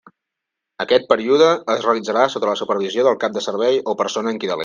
Aquest 0.85 1.05
període 1.11 1.49
es 1.75 1.85
realitzarà 1.85 2.25
sota 2.35 2.49
la 2.51 2.57
supervisió 2.63 3.07
del 3.09 3.21
Cap 3.25 3.37
de 3.39 3.47
Servei 3.51 3.81
o 3.93 3.97
persona 4.03 4.35
en 4.35 4.41
qui 4.45 4.53
delegui. 4.53 4.59